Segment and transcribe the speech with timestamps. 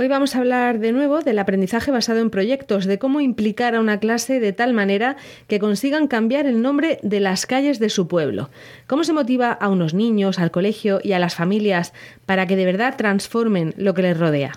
[0.00, 3.80] Hoy vamos a hablar de nuevo del aprendizaje basado en proyectos, de cómo implicar a
[3.80, 8.08] una clase de tal manera que consigan cambiar el nombre de las calles de su
[8.08, 8.48] pueblo.
[8.86, 11.92] ¿Cómo se motiva a unos niños, al colegio y a las familias
[12.24, 14.52] para que de verdad transformen lo que les rodea?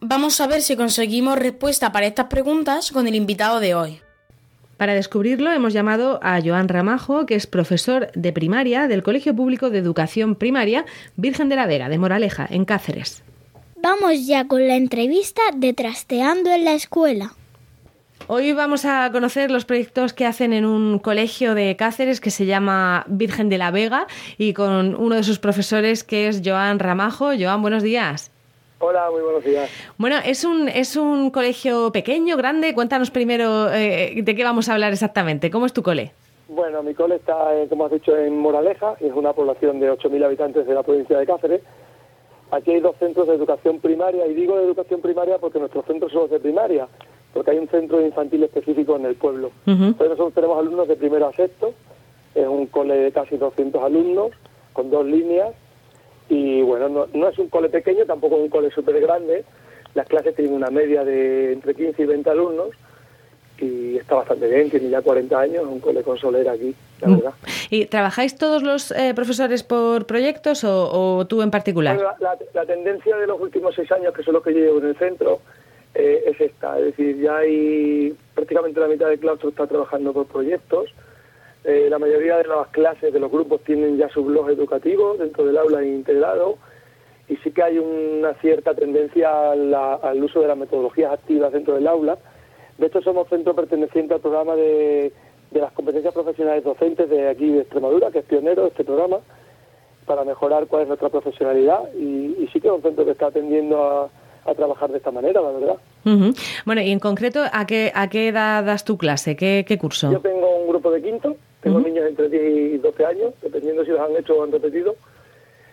[0.00, 4.00] Vamos a ver si conseguimos respuesta para estas preguntas con el invitado de hoy.
[4.78, 9.68] Para descubrirlo hemos llamado a Joan Ramajo, que es profesor de primaria del Colegio Público
[9.68, 13.22] de Educación Primaria Virgen de la Vega, de Moraleja, en Cáceres.
[13.78, 17.32] Vamos ya con la entrevista de Trasteando en la Escuela.
[18.26, 22.46] Hoy vamos a conocer los proyectos que hacen en un colegio de Cáceres que se
[22.46, 24.06] llama Virgen de la Vega
[24.38, 27.30] y con uno de sus profesores que es Joan Ramajo.
[27.38, 28.32] Joan, buenos días.
[28.78, 29.70] Hola, muy buenos días.
[29.98, 32.74] Bueno, es un, es un colegio pequeño, grande.
[32.74, 35.50] Cuéntanos primero eh, de qué vamos a hablar exactamente.
[35.50, 36.12] ¿Cómo es tu cole?
[36.48, 38.94] Bueno, mi cole está, eh, como has dicho, en Moraleja.
[39.00, 41.60] Es una población de 8.000 habitantes de la provincia de Cáceres
[42.50, 46.12] Aquí hay dos centros de educación primaria, y digo de educación primaria porque nuestros centros
[46.12, 46.86] son los de primaria,
[47.34, 49.50] porque hay un centro infantil específico en el pueblo.
[49.66, 51.74] Entonces nosotros tenemos alumnos de primero a sexto,
[52.34, 54.30] es un cole de casi 200 alumnos,
[54.72, 55.54] con dos líneas,
[56.28, 59.44] y bueno, no, no es un cole pequeño, tampoco es un cole súper grande,
[59.94, 62.68] las clases tienen una media de entre 15 y 20 alumnos,
[63.58, 67.32] y está bastante bien, tiene ya 40 años, un cole con solera aquí, la verdad.
[67.70, 71.98] ¿Y trabajáis todos los eh, profesores por proyectos o, tú en particular?
[72.20, 75.40] la, tendencia de los últimos seis años, que son los que llevo en el centro,
[75.94, 80.26] eh, es esta, es decir, ya hay prácticamente la mitad del claustro está trabajando por
[80.26, 80.90] proyectos,
[81.64, 85.44] eh, la mayoría de las clases, de los grupos, tienen ya su blog educativo dentro
[85.44, 86.58] del aula integrado,
[87.28, 91.88] y sí que hay una cierta tendencia al uso de las metodologías activas dentro del
[91.88, 92.18] aula,
[92.78, 95.12] de hecho, somos centro perteneciente al programa de,
[95.52, 99.18] las competencias profesionales docentes de aquí de Extremadura, que es pionero de este programa,
[100.04, 101.80] para mejorar cuál es nuestra profesionalidad.
[101.94, 104.10] Y, sí que es un centro que está atendiendo a,
[104.54, 105.76] trabajar de esta manera, la verdad.
[106.64, 109.34] Bueno, y en concreto, ¿a qué, ¿a qué edad das tu clase?
[109.34, 110.12] ¿Qué, curso?
[110.12, 113.90] Yo tengo un grupo de quinto, tengo niños entre 10 y 12 años, dependiendo si
[113.90, 114.94] los han hecho o han repetido.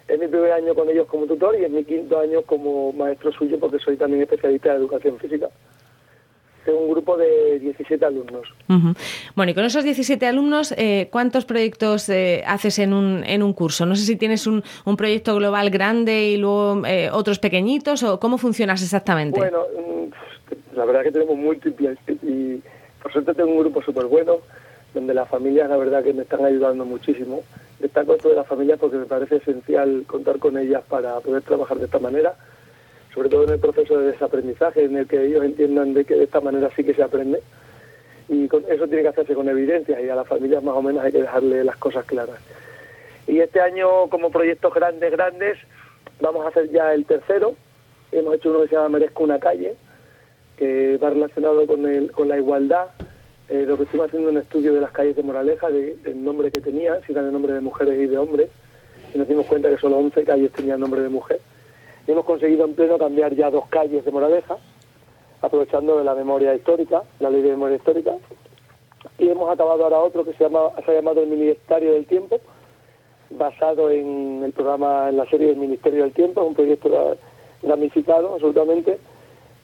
[0.07, 3.31] Es mi primer año con ellos como tutor y es mi quinto año como maestro
[3.31, 5.49] suyo porque soy también especialista en educación física
[6.63, 8.47] tengo un grupo de 17 alumnos.
[9.35, 13.53] Bueno, y con esos 17 alumnos, eh, ¿cuántos proyectos eh, haces en un, en un
[13.53, 13.85] curso?
[13.85, 18.19] No sé si tienes un, un proyecto global grande y luego eh, otros pequeñitos, o
[18.19, 19.39] cómo funcionas exactamente.
[19.39, 22.61] Bueno, mm, la verdad que tenemos múltiples y
[23.01, 24.37] por suerte tengo un grupo súper bueno,
[24.93, 27.41] donde las familias la verdad que me están ayudando muchísimo.
[27.79, 31.77] Destaco esto de las familias porque me parece esencial contar con ellas para poder trabajar
[31.79, 32.33] de esta manera
[33.13, 36.23] sobre todo en el proceso de desaprendizaje, en el que ellos entiendan de que de
[36.23, 37.41] esta manera sí que se aprende.
[38.27, 41.11] Y eso tiene que hacerse con evidencias y a las familias más o menos hay
[41.11, 42.39] que dejarle las cosas claras.
[43.27, 45.57] Y este año, como proyectos grandes, grandes,
[46.19, 47.55] vamos a hacer ya el tercero.
[48.11, 49.75] Hemos hecho uno que se llama Merezco una calle,
[50.57, 52.87] que va relacionado con, el, con la igualdad.
[53.49, 56.51] Eh, lo que estuvimos haciendo un estudio de las calles de Moraleja, de, del nombre
[56.51, 58.49] que tenían, si eran el nombre de mujeres y de hombres,
[59.13, 61.39] y nos dimos cuenta que solo 11 calles tenían nombre de mujer
[62.11, 64.57] hemos conseguido en pleno cambiar ya dos calles de Moraleja,
[65.41, 68.13] aprovechando la memoria histórica, la ley de memoria histórica,
[69.17, 72.39] y hemos acabado ahora otro que se, llama, se ha llamado el Ministerio del Tiempo,
[73.29, 77.17] basado en el programa, en la serie del Ministerio del Tiempo, un proyecto
[77.61, 78.99] ramificado absolutamente,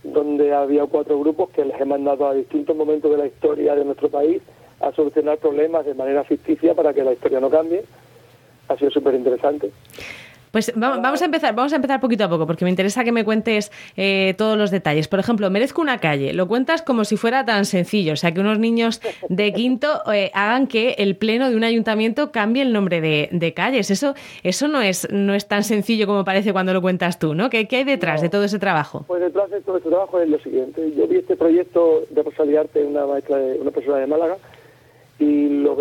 [0.03, 3.85] donde había cuatro grupos que les he mandado a distintos momentos de la historia de
[3.85, 4.41] nuestro país
[4.79, 7.83] a solucionar problemas de manera ficticia para que la historia no cambie.
[8.69, 9.71] Ha sido súper interesante.
[10.51, 13.23] Pues vamos a empezar, vamos a empezar poquito a poco, porque me interesa que me
[13.23, 15.07] cuentes eh, todos los detalles.
[15.07, 16.33] Por ejemplo, merezco una calle.
[16.33, 20.31] Lo cuentas como si fuera tan sencillo, o sea, que unos niños de quinto eh,
[20.33, 23.89] hagan que el pleno de un ayuntamiento cambie el nombre de, calles.
[23.89, 24.13] Eso,
[24.43, 27.49] eso no es, no es tan sencillo como parece cuando lo cuentas tú, ¿no?
[27.49, 29.05] ¿Qué, qué hay detrás de todo ese trabajo?
[29.07, 30.91] Pues detrás de todo ese trabajo es lo siguiente.
[30.95, 34.37] Yo vi este proyecto de Rosalía Arte, una maestra, de, una persona de Málaga,
[35.19, 35.77] y lo,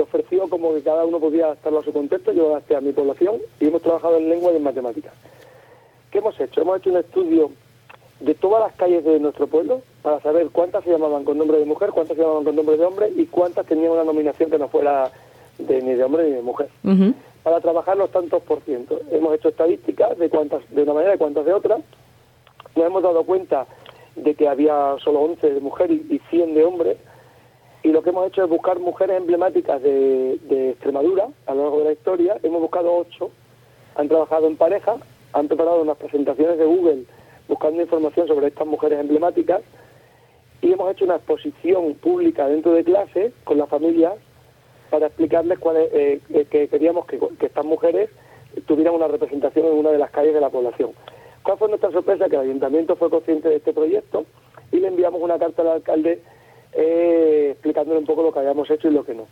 [0.00, 3.36] ofreció como que cada uno podía adaptarlo a su contexto, yo adapté a mi población
[3.60, 5.12] y hemos trabajado en lengua y en matemáticas.
[6.10, 6.62] ¿Qué hemos hecho?
[6.62, 7.50] Hemos hecho un estudio
[8.20, 11.64] de todas las calles de nuestro pueblo para saber cuántas se llamaban con nombre de
[11.64, 14.68] mujer, cuántas se llamaban con nombre de hombre y cuántas tenían una nominación que no
[14.68, 15.10] fuera
[15.58, 16.68] de, ni de hombre ni de mujer.
[17.42, 19.00] Para trabajar los tantos por ciento.
[19.10, 21.78] Hemos hecho estadísticas de cuántas de una manera y cuántas de otra.
[22.76, 23.66] Nos hemos dado cuenta
[24.14, 26.96] de que había solo 11 de mujer y 100 de hombres
[27.82, 31.84] y lo que hemos hecho es buscar mujeres emblemáticas de, Extremadura a lo largo de
[31.84, 32.38] la historia.
[32.42, 33.30] Hemos buscado ocho,
[33.96, 34.96] han trabajado en pareja
[35.32, 37.04] han preparado unas presentaciones de Google
[37.48, 39.62] buscando información sobre estas mujeres emblemáticas
[40.60, 44.14] y hemos hecho una exposición pública dentro de clase con las familias
[44.90, 48.10] para explicarles cuál eh, eh, que queríamos que, estas mujeres
[48.66, 50.92] tuvieran una representación en una de las calles de la población.
[51.42, 52.28] ¿Cuál fue nuestra sorpresa?
[52.28, 54.24] Que el ayuntamiento fue consciente de este proyecto
[54.72, 56.20] y le enviamos una carta al alcalde
[56.72, 59.26] eh, explicándole un poco lo que habíamos hecho y lo que no.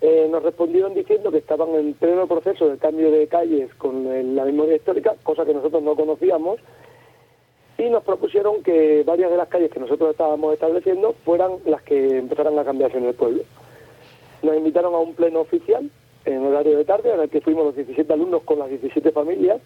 [0.00, 4.44] Eh, nos respondieron diciendo que estaban en pleno proceso de cambio de calles con la
[4.44, 6.60] memoria histórica, cosa que nosotros no conocíamos,
[7.78, 12.18] y nos propusieron que varias de las calles que nosotros estábamos estableciendo fueran las que
[12.18, 13.42] empezaran a cambiarse en el pueblo.
[14.42, 15.90] Nos invitaron a un pleno oficial
[16.24, 19.60] en horario de tarde, en el que fuimos los 17 alumnos con las 17 familias,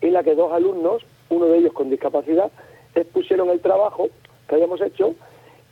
[0.00, 2.50] en la que dos alumnos, uno de ellos con discapacidad,
[2.94, 4.08] expusieron el trabajo
[4.48, 5.14] que habíamos hecho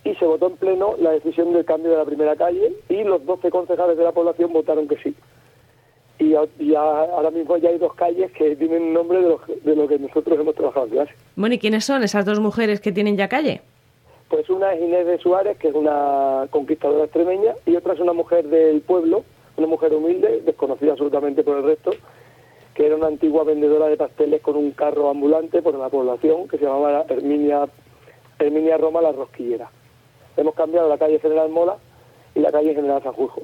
[0.05, 3.25] y se votó en pleno la decisión del cambio de la primera calle y los
[3.25, 5.14] 12 concejales de la población votaron que sí.
[6.19, 6.35] Y,
[6.75, 10.38] ahora mismo ya hay dos calles que tienen nombre de lo, de lo que nosotros
[10.38, 11.14] hemos trabajado en clase.
[11.35, 13.62] Bueno, ¿y quiénes son esas dos mujeres que tienen ya calle?
[14.29, 18.12] Pues una es Inés de Suárez, que es una conquistadora extremeña, y otra es una
[18.12, 19.25] mujer del pueblo,
[19.56, 21.91] una mujer humilde, desconocida absolutamente por el resto,
[22.75, 26.58] que era una antigua vendedora de pasteles con un carro ambulante por la población, que
[26.58, 27.67] se llamaba Herminia,
[28.38, 29.70] Herminia Roma la Rosquillera
[30.41, 31.77] hemos cambiado la calle General Mola
[32.35, 33.43] y la calle General Sanjurjo.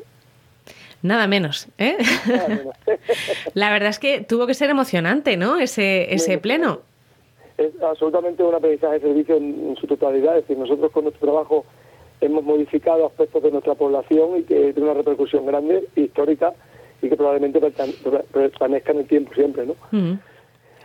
[1.03, 1.97] Nada menos, ¿eh?
[3.55, 5.59] la verdad es que tuvo que ser emocionante, ¿no?
[5.59, 6.81] Ese, ese pleno.
[7.59, 10.37] Es absolutamente un aprendizaje de servicio en, su totalidad.
[10.37, 11.65] Es decir, nosotros con nuestro trabajo
[12.21, 16.55] hemos modificado aspectos de nuestra población y que tiene una repercusión grande, histórica,
[17.03, 17.61] y que probablemente
[18.33, 19.75] permanezca en el tiempo siempre, ¿no?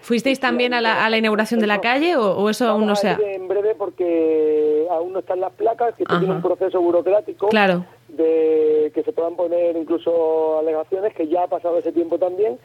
[0.01, 3.19] ¿Fuisteis también a la, inauguración de la calle o, eso aún no se ha...?
[3.21, 7.85] En breve porque aún no están las placas, que tiene un proceso burocrático claro.
[8.09, 12.57] de que se puedan poner incluso alegaciones, que ya ha pasado ese tiempo también,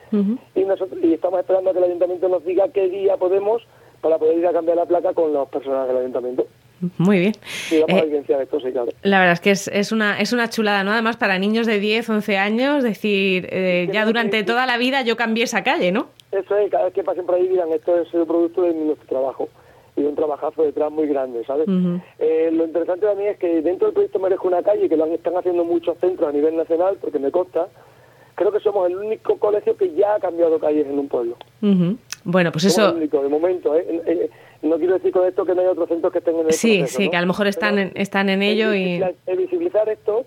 [0.55, 3.62] y, nosotros, y estamos esperando a que el ayuntamiento nos diga qué día podemos
[4.00, 6.47] para poder ir a cambiar la placa con las personas del ayuntamiento.
[6.99, 7.33] Muy bien.
[7.71, 7.85] Eh,
[9.03, 10.93] la verdad es que es, es, una, es una chulada, ¿no?
[10.93, 15.17] Además, para niños de 10, 11 años, decir, eh, ya durante toda la vida yo
[15.17, 16.09] cambié esa calle, ¿no?
[16.37, 19.06] Eso es, cada vez que pasen por ahí dirán, esto es el producto de nuestro
[19.09, 19.49] trabajo
[19.97, 21.67] y un trabajazo detrás muy grande, ¿sabes?
[22.19, 25.37] Eh, lo interesante también es que dentro del proyecto Merezco una calle, que lo están
[25.37, 27.69] haciendo muchos centros a nivel nacional, porque me consta,
[28.35, 31.37] creo que somos el único colegio que ya ha cambiado calles en un pueblo.
[32.28, 32.88] Bueno, pues eso...
[32.88, 34.28] El único, de momento, ¿eh?
[34.61, 36.84] no quiero decir con esto que no hay otros centros que estén en el Sí,
[36.88, 39.00] sí, que a lo mejor están, en, están en ello y...
[39.37, 40.25] visibilizar esto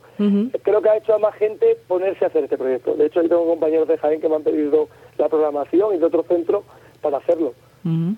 [0.64, 2.94] creo que ha hecho a más gente ponerse a hacer este proyecto.
[2.96, 4.88] De hecho, yo tengo compañeros de Jaén que me han pedido
[5.18, 6.64] la programación y de otros centros
[7.02, 7.54] para hacerlo,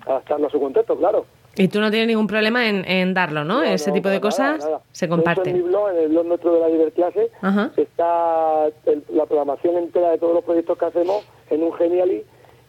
[0.06, 1.26] adaptarlo a su contexto, claro.
[1.56, 3.64] Y tú no tienes ningún problema en, darlo, ¿no?
[3.64, 5.56] Ese tipo de cosas se comparten.
[5.56, 7.30] en mi blog, en el blog nuestro de la Diverclase,
[7.76, 8.66] está
[9.12, 12.22] la programación entera de todos los proyectos que hacemos en un Genially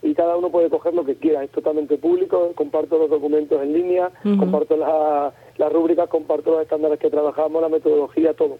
[0.03, 1.43] y cada uno puede coger lo que quiera.
[1.43, 7.09] Es totalmente público, comparto los documentos en línea, comparto las rúbricas, comparto los estándares que
[7.09, 8.57] trabajamos, la metodología, todo.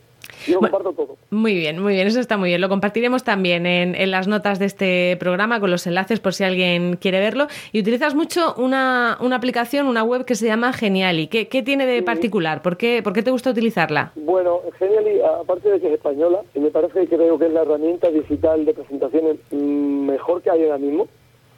[0.47, 1.17] Yo comparto todo.
[1.29, 2.61] Muy bien, muy bien, eso está muy bien.
[2.61, 6.97] Lo compartiremos también en, las notas de este programa con los enlaces por si alguien
[6.97, 7.47] quiere verlo.
[7.71, 11.27] Y utilizas mucho una, una aplicación, una web que se llama Geniali.
[11.27, 12.61] ¿Qué, qué tiene de particular?
[12.61, 14.11] ¿Por qué, ¿Por qué te gusta utilizarla?
[14.15, 17.61] Bueno, Geniali, aparte de que es española, y me parece que creo que es la
[17.61, 21.07] herramienta digital de presentaciones mm, mejor que hay ahora mismo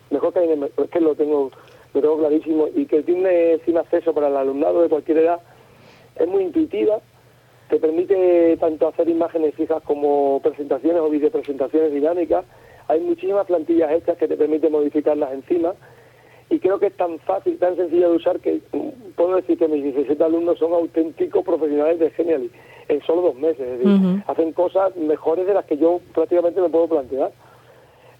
[0.09, 1.51] mejor que, que lo tengo,
[1.93, 5.39] lo tengo clarísimo, y que tiene sin acceso para el alumnado de cualquier edad,
[6.15, 6.99] es muy intuitiva,
[7.69, 12.45] te permite tanto hacer imágenes fijas como presentaciones o videopresentaciones dinámicas.
[12.87, 15.73] Hay muchísimas plantillas hechas que te permiten modificarlas encima
[16.49, 19.67] y creo que es tan fácil, tan sencillo de usar que mm, puedo decir que
[19.67, 22.51] mis 17 alumnos son auténticos profesionales de Genially
[22.87, 23.61] en solo dos meses.
[23.61, 27.31] Es decir, hacen cosas mejores de las que yo prácticamente me puedo plantear.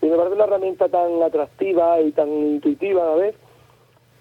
[0.06, 3.36] Y me parece una herramienta tan atractiva y tan intuitiva a la vez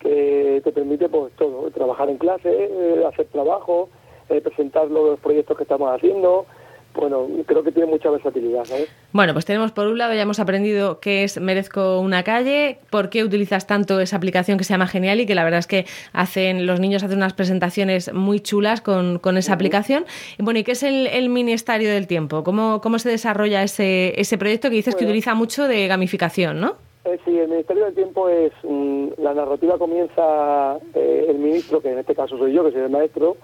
[0.00, 3.91] que te permite pues todo, trabajar en clase, eh, hacer trabajo,
[4.31, 6.47] eh, presentar los proyectos que estamos haciendo,
[6.94, 8.88] bueno, creo que tiene mucha versatilidad, ¿sabes?
[9.12, 13.10] Bueno, pues tenemos por un lado, ya hemos aprendido qué es Merezco una calle, por
[13.10, 15.86] qué utilizas tanto esa aplicación que se llama Genial y que la verdad es que
[16.12, 20.04] hacen los niños hacen unas presentaciones muy chulas con, esa aplicación.
[20.38, 22.44] Y bueno, ¿y qué es el, Ministerio del Tiempo?
[22.44, 26.76] ¿Cómo, cómo se desarrolla ese, ese proyecto que dices que utiliza mucho de gamificación, no?
[27.04, 31.90] Eh, sí, el Ministerio del Tiempo es, mm, la narrativa comienza eh, el ministro, que
[31.90, 33.36] en este caso soy yo, que soy el maestro,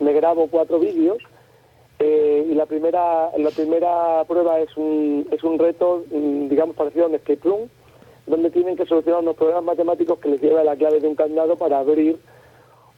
[0.00, 1.18] me grabo cuatro vídeos
[1.98, 7.06] eh, y la primera, la primera prueba es un, es un reto, mm, digamos, parecido
[7.06, 7.68] a un escape room,
[8.26, 11.56] donde tienen que solucionar unos problemas matemáticos que les lleva la clave de un candado
[11.56, 12.18] para abrir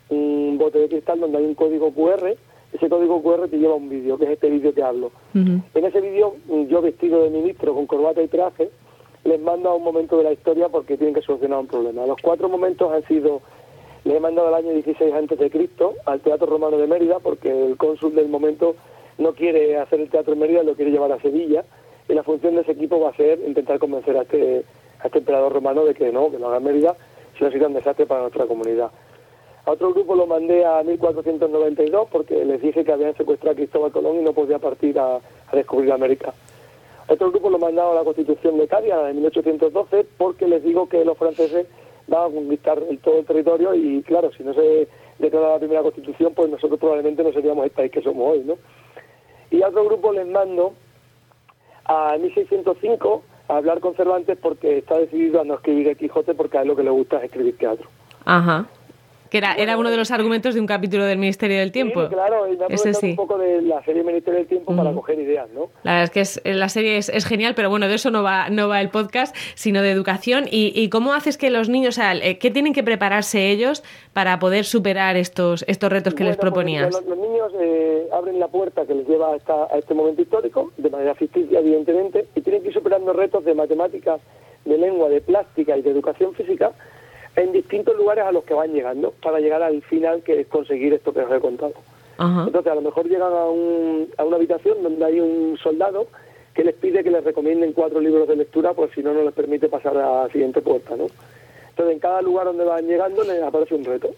[0.08, 2.34] un bote de cristal donde hay un código QR.
[2.72, 5.10] Ese código QR te lleva un vídeo, que es este vídeo que hablo.
[5.34, 8.70] En ese vídeo, mm, yo vestido de ministro con corbata y traje,
[9.24, 12.06] les mando a un momento de la historia porque tienen que solucionar un problema.
[12.06, 13.42] Los cuatro momentos han sido,
[14.04, 17.50] les he mandado al año 16 antes de Cristo al Teatro Romano de Mérida porque
[17.50, 18.74] el cónsul del momento
[19.18, 21.64] no quiere hacer el teatro en Mérida, lo quiere llevar a Sevilla
[22.08, 24.64] y la función de ese equipo va a ser intentar convencer a este,
[25.00, 26.96] a este emperador romano de que no, que lo haga Mérida,
[27.36, 28.90] si no sería un desastre para nuestra comunidad.
[29.68, 33.92] A otro grupo lo mandé a 1492 porque les dije que habían secuestrado a Cristóbal
[33.92, 35.20] Colón y no podía partir a,
[35.52, 36.32] descubrir América.
[37.06, 41.04] Otro grupo lo mandado a la Constitución de Cádiz en 1812 porque les digo que
[41.04, 41.66] los franceses
[42.06, 46.32] van a conquistar todo el territorio y claro, si no se declara la primera Constitución,
[46.34, 48.56] pues nosotros probablemente no seríamos el país que somos hoy, ¿no?
[49.50, 50.74] Y a otro grupo les mando
[51.84, 56.58] a 1605 a hablar con Cervantes porque está decidido a no escribir el Quijote porque
[56.58, 57.88] a él lo que le gusta es escribir teatro.
[58.24, 58.66] Ajá.
[59.30, 62.04] Que era, era uno de los argumentos de un capítulo del Ministerio del Tiempo.
[62.08, 63.10] Sí, claro, y me Ese sí.
[63.10, 65.00] un poco de la serie Ministerio del Tiempo para Ujú.
[65.00, 65.68] coger ideas, ¿no?
[65.82, 68.22] La verdad es que es- la serie es, es genial, pero bueno, de eso no
[68.22, 70.44] va, no va el podcast, sino de educación.
[70.50, 73.82] ¿Y, y cómo haces que los niños, o sea, eh, qué tienen que prepararse ellos
[74.14, 76.92] para poder superar estos, estos retos que les Bueno, pues, proponías?
[76.92, 80.22] los, los niños eh, abren la puerta que les lleva a, esta- a este momento
[80.22, 84.20] histórico, de manera ficticia, evidentemente, y tienen que ir superando retos de matemáticas,
[84.64, 86.72] de lengua, de plástica y de educación física
[87.38, 90.92] en distintos lugares a los que van llegando, para llegar al final, que es conseguir
[90.92, 91.72] esto que os he contado.
[92.18, 92.44] Ajá.
[92.46, 96.06] Entonces, a lo mejor llegan a, un- a una habitación donde hay un soldado
[96.54, 99.32] que les pide que les recomienden cuatro libros de lectura, pues si no, no les
[99.32, 101.06] permite pasar a la siguiente puerta, ¿no?
[101.70, 104.10] Entonces, en cada lugar donde van llegando les aparece un reto.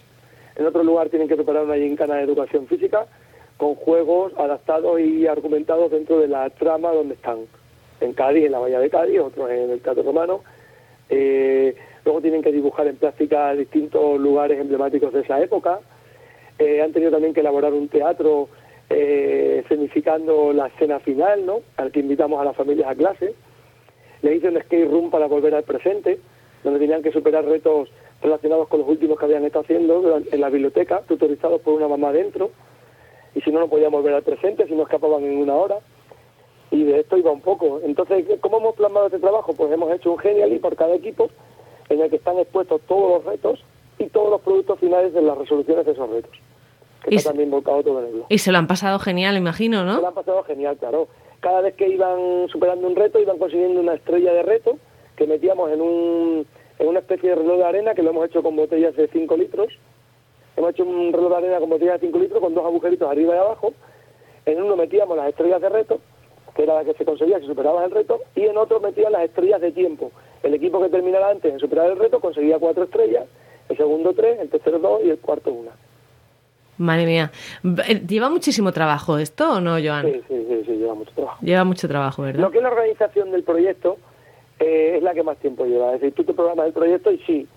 [0.56, 3.06] En otro lugar tienen que preparar una gincana de educación física
[3.58, 7.40] con juegos adaptados y argumentados dentro de la trama donde están.
[8.00, 10.40] En Cádiz, en la Bahía de Cádiz, otros en el Teatro Romano.
[11.10, 11.74] Eh,
[12.04, 15.80] luego tienen que dibujar en plástica distintos lugares emblemáticos de esa época.
[16.58, 18.48] Eh, han tenido también que elaborar un teatro
[18.88, 21.60] eh, escenificando la escena final, ¿no?
[21.76, 23.34] Al que invitamos a las familias a clase.
[24.22, 26.18] Le hice un skate room para volver al presente,
[26.62, 27.88] donde tenían que superar retos
[28.22, 32.12] relacionados con los últimos que habían estado haciendo en la biblioteca, tutorizados por una mamá
[32.12, 32.50] dentro.
[33.34, 35.76] Y si no, no podían volver al presente, si no escapaban en una hora.
[36.70, 37.80] Y de esto iba un poco.
[37.84, 39.52] Entonces, ¿cómo hemos plasmado este trabajo?
[39.54, 41.28] Pues hemos hecho un Genially por cada equipo,
[41.88, 43.64] en el que están expuestos todos los retos
[43.98, 46.30] y todos los productos finales de las resoluciones de esos retos.
[47.02, 48.26] Que Y está se- también volcado todo en el blog.
[48.28, 50.06] Y se lo han pasado genial, imagino, Se lo ¿no?
[50.08, 51.08] han pasado genial, claro.
[51.40, 54.76] Cada vez que iban superando un reto, iban consiguiendo una estrella de reto
[55.16, 56.46] que metíamos en, un,
[56.78, 59.36] en una especie de reloj de arena que lo hemos hecho con botellas de 5
[59.36, 59.72] litros.
[60.56, 63.34] Hemos hecho un reloj de arena con botellas de 5 litros con dos agujeritos arriba
[63.34, 63.72] y abajo.
[64.46, 66.00] En uno metíamos las estrellas de reto,
[66.60, 69.22] que era la que se conseguía si superabas el reto, y en otro metían las
[69.22, 70.12] estrellas de tiempo.
[70.42, 73.24] El equipo que terminara antes en superar el reto conseguía cuatro estrellas,
[73.70, 75.70] el segundo tres, el tercero dos y el cuarto una.
[76.76, 77.30] Madre mía.
[77.88, 80.04] Eh, ¿Lleva muchísimo trabajo esto o no, Joan?
[80.04, 81.38] Sí, sí, sí, sí, lleva mucho trabajo.
[81.40, 82.40] Lleva mucho trabajo, ¿verdad?
[82.40, 83.96] Lo que es la organización del proyecto
[84.58, 85.94] eh, es la que más tiempo lleva.
[85.94, 87.48] Es decir, tú te programas el proyecto y sí.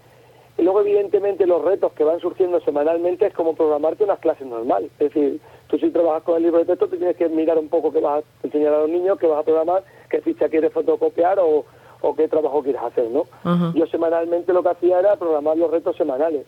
[0.57, 4.91] Y luego, evidentemente, los retos que van surgiendo semanalmente es como programarte unas clases normales.
[5.00, 5.41] Es decir,
[5.74, 8.00] tú si trabajas con el libro de texto, tú tienes que mirar un poco qué
[8.00, 11.65] vas a enseñar a los niños, qué vas a programar, qué ficha quieres fotocopiar o,
[12.01, 13.25] o qué trabajo quieres hacer, ¿no?
[13.74, 16.46] Yo semanalmente lo que hacía era programar los retos semanales.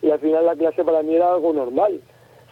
[0.00, 2.00] Y al final la clase para mí era algo normal.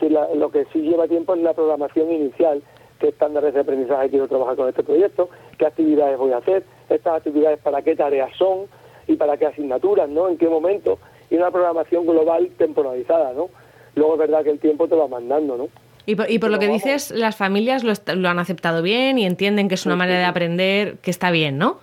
[0.01, 2.61] Si la- lo que sí lleva tiempo es la programación inicial,
[2.99, 5.29] qué estándares de aprendizaje quiero trabajar con este proyecto,
[5.59, 8.67] qué actividades voy a hacer, estas actividades para qué tareas son
[9.07, 10.29] y para qué asignaturas, ¿no?
[10.29, 10.99] En qué momento.
[11.31, 13.49] Y una programación global temporalizada, ¿no?
[13.95, 15.69] Luego es verdad que el tiempo te va mandando, ¿no?
[16.07, 16.83] Y por, y por lo que vamos.
[16.85, 20.23] dices, las familias lo, han aceptado bien y entienden que es una Sí, manera sí,
[20.23, 21.79] de aprender que está bien, ¿no?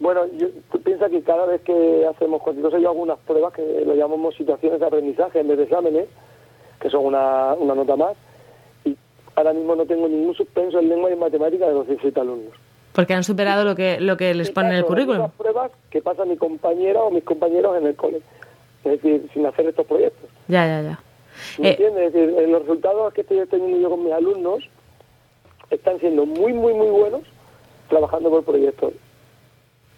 [0.00, 3.52] Bueno, yo, tú piensas que cada vez que hacemos cualquier cosa, yo hago unas pruebas
[3.54, 6.06] que lo llamamos situaciones de aprendizaje en vez de exámenes,
[6.80, 8.16] que son una, una nota más,
[8.84, 8.96] y
[9.34, 12.52] ahora mismo no tengo ningún suspenso en lengua y en matemática de los 17 alumnos.
[12.92, 15.20] Porque han superado lo que, lo que les pone en el currículum.
[15.22, 18.22] las pruebas que pasa mi compañera o mis compañeros en el cole,
[18.84, 20.30] es decir, sin hacer estos proyectos.
[20.48, 21.00] Ya, ya, ya.
[21.58, 22.06] ¿Me Eh, entiendes?
[22.06, 24.68] Es decir, eh, los resultados que estoy teniendo yo con mis alumnos
[25.70, 27.22] están siendo muy, muy, muy buenos
[27.88, 28.92] trabajando por proyectos.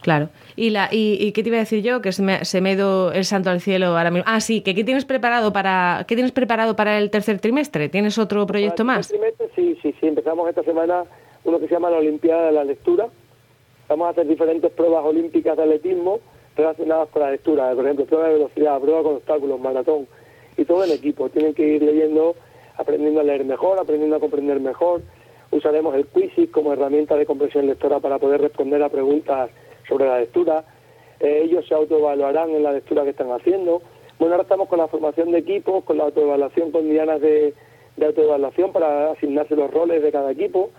[0.01, 0.29] Claro.
[0.55, 2.01] ¿Y, la, y, y qué te iba a decir yo?
[2.01, 4.25] Que se me, se me ha ido el santo al cielo ahora mismo.
[4.29, 7.89] Ah, sí, que ¿qué tienes preparado para, ¿qué tienes preparado para el tercer trimestre?
[7.89, 9.09] ¿Tienes otro proyecto Para el más?
[9.09, 10.07] trimestre, sí, sí, sí.
[10.07, 11.05] Empezamos esta semana
[11.45, 13.09] uno que se llama la Olimpiada de la Lectura.
[13.89, 16.21] Vamos a hacer diferentes pruebas olímpicas de atletismo
[16.57, 17.73] relacionadas con la lectura.
[17.75, 20.07] Por ejemplo, prueba de velocidad, prueba con obstáculos, maratón.
[20.59, 21.31] Y todo en equipo.
[21.31, 22.37] Tienen que ir leyendo,
[22.77, 25.01] aprendiendo a leer mejor, aprendiendo a comprender mejor.
[25.51, 29.49] Usaremos el Quizzes como herramienta de comprensión lectora para poder responder a preguntas
[29.89, 30.65] sobre la lectura.
[31.21, 33.81] Eh, ellos se autoevaluarán en la lectura que están haciendo.
[34.19, 37.55] Bueno, ahora estamos con la formación de equipos, con la autoevaluación con dianas de,
[37.97, 40.71] de autoevaluación para asignarse los roles de cada equipo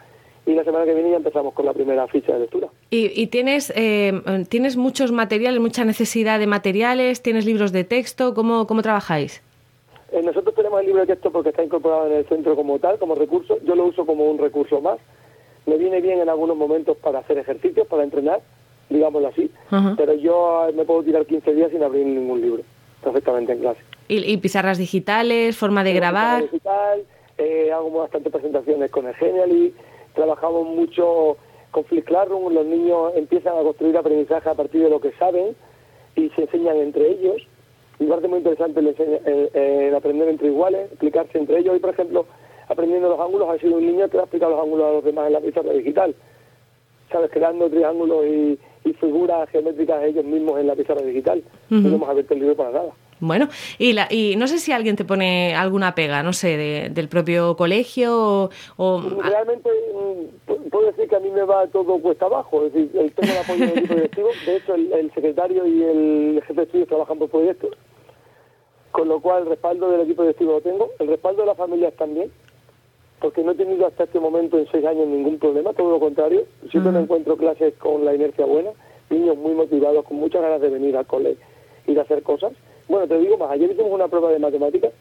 [0.45, 2.69] y la semana que viene ya empezamos con la primera ficha de lectura.
[2.89, 4.13] ¿Y, tienes, eh,
[4.50, 7.21] tienes muchos materiales, mucha necesidad de materiales?
[7.21, 8.33] ¿Tienes libros de texto?
[8.33, 9.43] ¿Cómo, cómo trabajáis?
[10.12, 12.98] Eh, nosotros tenemos el libro de texto porque está incorporado en el centro como tal,
[12.98, 13.58] como recurso.
[13.63, 14.98] Yo lo uso como un recurso más.
[15.66, 18.42] Me viene bien en algunos momentos para hacer ejercicios, para entrenar,
[18.89, 19.51] digámoslo así.
[19.98, 22.63] Pero yo me puedo tirar 15 días sin abrir ningún libro,
[23.04, 23.82] perfectamente en clase.
[24.08, 26.42] ¿Y, pizarras digitales, forma de grabar?
[26.42, 27.04] Digital,
[27.38, 29.75] eh, hago bastante presentaciones con el Genially,
[30.16, 31.38] trabajamos mucho
[31.70, 35.56] con Flip Classroom, los niños empiezan a construir aprendizaje a partir de lo que saben
[36.16, 37.48] y se enseñan entre ellos.
[38.00, 41.75] Y parte muy interesante el, aprender entre iguales, explicarse entre ellos.
[41.75, 42.25] Y, por ejemplo,
[42.68, 45.27] aprendiendo los ángulos, ha sido un niño que ha explicado los ángulos a los demás
[45.27, 46.15] en la pizarra digital.
[47.12, 47.29] ¿Sabes?
[47.32, 48.60] Creando triángulos y,
[49.00, 51.44] figuras geométricas ellos mismos en la pizarra digital.
[51.70, 52.94] No hemos abierto el libro para nada.
[53.20, 57.10] Bueno, y, la, y no sé si alguien te pone alguna pega, no sé, del
[57.10, 59.01] propio colegio o...
[59.22, 63.34] Realmente mm, puedo decir que a mí me va todo cuesta abajo, es decir, tengo
[63.34, 67.20] el apoyo del equipo directivo, de hecho el, secretario y el jefe de estudios trabajan
[67.20, 67.72] por proyectos,
[68.91, 71.93] con lo cual el respaldo del equipo directivo lo tengo, el respaldo de las familias
[71.96, 72.31] también,
[73.19, 76.46] porque no he tenido hasta este momento en seis años ningún problema, todo lo contrario,
[76.72, 78.72] siempre me encuentro clases con la inercia buena,
[79.10, 81.46] niños muy motivados, con muchas ganas de venir al colegio
[81.86, 82.53] y de hacer cosas,
[82.89, 84.91] bueno, te digo más, ayer hicimos una prueba de matemáticas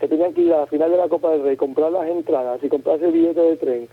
[0.00, 2.58] que tenían que ir a la final de la Copa del Rey, comprar las entradas
[2.64, 3.88] y comprarse el billete de tren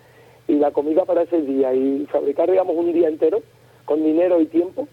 [0.48, 3.43] y la comida para ese día y fabricar, digamos, un día entero
[3.86, 4.88] con dinero y tiempo.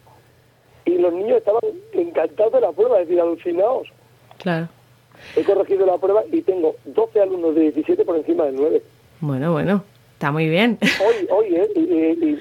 [0.85, 1.63] Y los niños estaban
[1.95, 3.89] encantados de la prueba, es decir, alucinados.
[4.47, 4.69] Claro.
[5.35, 8.83] He corregido la prueba y tengo 12 alumnos de 17 por encima de 9.
[9.19, 10.79] Bueno, bueno, está muy bien.
[11.05, 11.69] Hoy, hoy, ¿eh?
[11.75, 12.39] Y,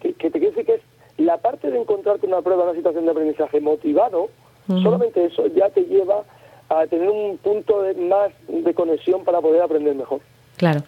[0.00, 0.80] que, te quiero decir que es
[1.16, 4.30] la parte de encontrarte una prueba, una situación de aprendizaje motivado,
[4.68, 6.22] Solamente eso ya te lleva
[6.68, 10.20] a tener un punto de, más de conexión para poder aprender mejor.
[10.56, 10.82] Claro.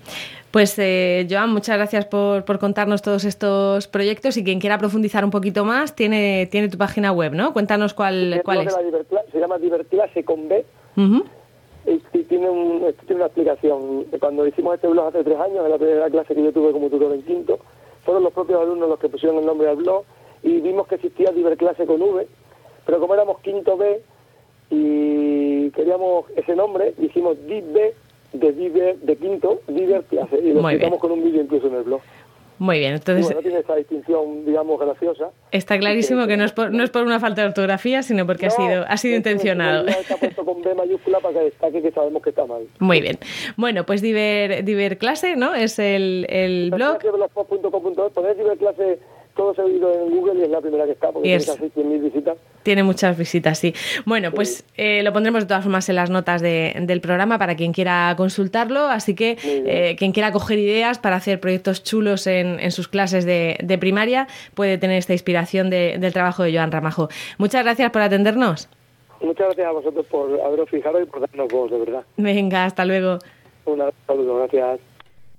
[0.51, 5.25] Pues, eh, Joan, muchas gracias por, por, contarnos todos estos proyectos y quien quiera profundizar
[5.25, 7.53] un poquito más tiene, tiene tu página web, ¿no?
[7.53, 8.77] Cuéntanos cuál, cuál es.
[9.33, 10.65] se llama Diverclase con B
[11.87, 14.07] y, tiene, un, tiene una explicación.
[14.19, 16.91] Cuando hicimos este blog hace tres años, en la primera clase que yo tuve como
[16.91, 17.61] tutor en quinto,
[18.05, 20.05] fueron los propios alumnos los que pusieron el nombre al blog
[20.43, 22.27] y vimos que existía Diverclase con V
[22.91, 24.03] pero como éramos quinto B
[24.71, 27.95] y queríamos ese nombre, hicimos DIV
[28.33, 31.83] de Diver, de quinto, Diver Clase, y lo explicamos con un vídeo incluso en el
[31.83, 32.01] blog.
[32.59, 33.25] Muy bien, entonces...
[33.25, 35.31] bueno, tiene esa distinción, digamos, graciosa.
[35.51, 38.47] Está clarísimo que no es, por, no es por una falta de ortografía, sino porque
[38.47, 39.89] ha sido, ha sido intencionado.
[39.89, 42.69] Está puesto con B mayúscula para que destaque que sabemos que está mal.
[42.79, 43.19] Muy bien.
[43.57, 45.55] Bueno, pues Diver, Diver Clase, ¿no?
[45.55, 46.99] Es el, el blog.
[48.13, 48.99] Poner Diver Clase
[49.35, 52.39] todo seguido en Google y es la primera que está, porque tiene casi 100.000 visitas.
[52.63, 53.75] Tiene muchas visitas, sí.
[54.05, 57.73] Bueno, pues eh, lo pondremos de todas formas en las notas del programa para quien
[57.73, 62.89] quiera consultarlo, así que eh, quien quiera coger ideas para hacer proyectos chulos en, sus
[62.89, 67.09] clases de, primaria puede tener esta inspiración del trabajo de Joan Ramajo.
[67.39, 68.69] Muchas gracias por atendernos.
[69.21, 72.05] Muchas gracias a vosotros por haberos fijado y por darnos voz, de verdad.
[72.17, 73.19] Venga, hasta luego.
[73.67, 74.81] Un saludo, gracias.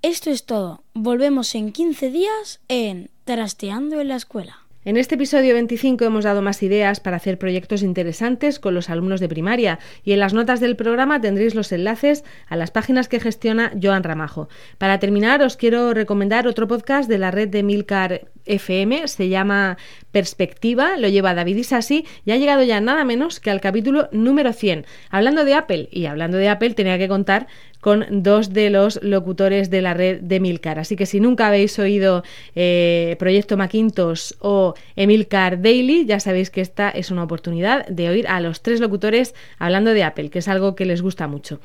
[0.03, 0.83] Esto es todo.
[0.95, 4.61] Volvemos en 15 días en Trasteando en la Escuela.
[4.83, 9.19] En este episodio 25 hemos dado más ideas para hacer proyectos interesantes con los alumnos
[9.19, 13.19] de primaria y en las notas del programa tendréis los enlaces a las páginas que
[13.19, 14.49] gestiona Joan Ramajo.
[14.79, 19.77] Para terminar, os quiero recomendar otro podcast de la red de Milcar FM, se llama
[20.11, 24.51] Perspectiva, lo lleva David Isasi y ha llegado ya nada menos que al capítulo número
[24.51, 24.87] 100.
[25.11, 27.45] Hablando de Apple, y hablando de Apple tenía que contar
[27.81, 30.79] con dos de los locutores de la red de Milcar.
[30.79, 32.23] Así que si nunca habéis oído
[32.55, 38.27] eh, Proyecto Macintosh o Emilcar Daily, ya sabéis que esta es una oportunidad de oír
[38.27, 41.59] a los tres locutores hablando de Apple, que es algo que les gusta mucho.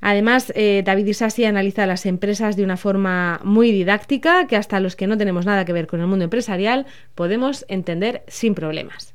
[0.00, 4.96] Además, eh, David Isasi analiza las empresas de una forma muy didáctica que hasta los
[4.96, 9.14] que no tenemos nada que ver con el mundo empresarial podemos entender sin problemas.